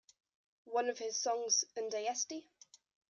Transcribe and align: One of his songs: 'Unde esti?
One 0.65 0.89
of 0.89 0.97
his 0.97 1.21
songs: 1.21 1.63
'Unde 1.77 1.93
esti? 1.93 2.49